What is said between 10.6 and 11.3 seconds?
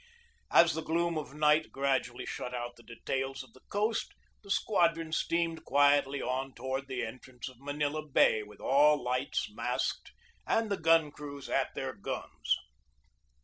the gun